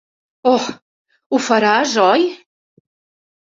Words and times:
Oh, 0.51 0.61
ho 1.31 1.41
faràs, 1.49 1.93
oi? 2.07 2.27